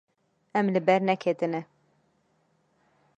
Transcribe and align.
Em 0.59 0.67
li 0.73 0.81
ber 0.87 1.01
neketine. 1.07 1.61